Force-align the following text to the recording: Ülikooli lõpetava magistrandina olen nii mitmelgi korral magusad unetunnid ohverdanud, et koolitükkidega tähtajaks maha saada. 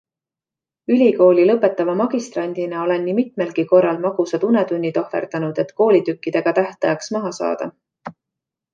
Ülikooli 0.93 1.43
lõpetava 1.49 1.95
magistrandina 1.99 2.79
olen 2.87 3.05
nii 3.09 3.15
mitmelgi 3.19 3.67
korral 3.75 4.01
magusad 4.07 4.49
unetunnid 4.51 5.01
ohverdanud, 5.05 5.65
et 5.67 5.77
koolitükkidega 5.83 6.59
tähtajaks 6.63 7.17
maha 7.19 7.37
saada. 7.43 7.73